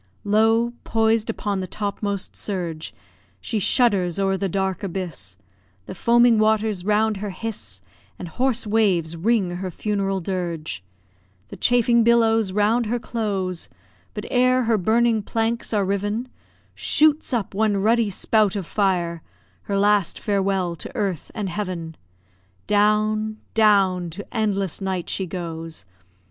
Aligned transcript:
Lo, 0.23 0.73
poised 0.83 1.29
upon 1.29 1.59
the 1.59 1.67
topmost 1.67 2.35
surge, 2.35 2.91
She 3.39 3.59
shudders 3.59 4.17
o'er 4.17 4.35
the 4.35 4.49
dark 4.49 4.81
abyss; 4.81 5.37
The 5.85 5.93
foaming 5.93 6.39
waters 6.39 6.83
round 6.83 7.17
her 7.17 7.29
hiss 7.29 7.81
And 8.17 8.27
hoarse 8.27 8.65
waves 8.65 9.15
ring 9.15 9.51
her 9.57 9.69
funeral 9.69 10.19
dirge; 10.19 10.83
The 11.49 11.55
chafing 11.55 12.03
billows 12.03 12.51
round 12.51 12.87
her 12.87 12.97
close; 12.97 13.69
But 14.15 14.25
ere 14.31 14.63
her 14.63 14.79
burning 14.79 15.21
planks 15.21 15.71
are 15.71 15.85
riven, 15.85 16.29
Shoots 16.73 17.31
up 17.31 17.53
one 17.53 17.77
ruddy 17.77 18.09
spout 18.09 18.55
of 18.55 18.65
fire, 18.65 19.21
Her 19.69 19.77
last 19.77 20.17
farewell 20.17 20.75
to 20.77 20.91
earth 20.95 21.29
and 21.35 21.47
heaven. 21.47 21.95
Down, 22.65 23.37
down 23.53 24.09
to 24.09 24.25
endless 24.35 24.81
night 24.81 25.09
she 25.11 25.27
goes! 25.27 25.85